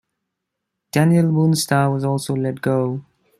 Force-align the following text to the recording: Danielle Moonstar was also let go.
Danielle 0.95 1.29
Moonstar 1.31 1.93
was 1.93 2.03
also 2.03 2.35
let 2.35 2.59
go. 2.59 3.05